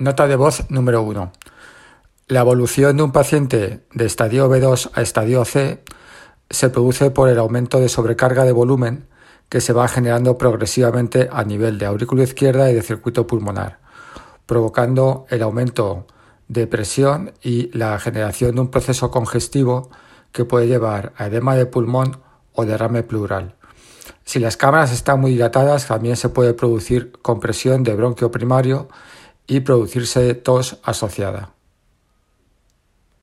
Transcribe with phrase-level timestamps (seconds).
[0.00, 1.30] Nota de voz número 1.
[2.28, 5.84] La evolución de un paciente de estadio B2 a estadio C
[6.48, 9.08] se produce por el aumento de sobrecarga de volumen
[9.50, 13.80] que se va generando progresivamente a nivel de aurícula izquierda y de circuito pulmonar,
[14.46, 16.06] provocando el aumento
[16.48, 19.90] de presión y la generación de un proceso congestivo
[20.32, 22.22] que puede llevar a edema de pulmón
[22.54, 23.54] o derrame pleural.
[24.24, 28.88] Si las cámaras están muy dilatadas, también se puede producir compresión de bronquio primario
[29.50, 31.52] y producirse tos asociada.